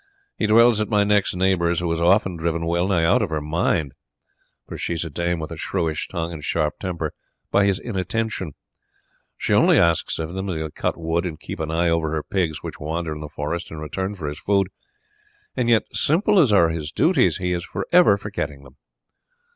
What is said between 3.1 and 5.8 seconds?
of her mind for she is a dame with a